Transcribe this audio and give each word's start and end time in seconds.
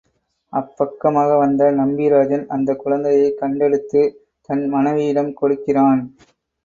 அப்பக்கமாக 0.53 1.37
வந்த 1.37 1.71
நம்பிராஜன் 1.71 2.45
அந்தக் 2.47 2.79
குழந்தையைக் 2.79 3.37
கண்டெடுத்து 3.41 4.01
தன் 4.49 4.67
மனைவியிடம் 4.67 5.33
கொடுக்கிறான். 5.33 6.01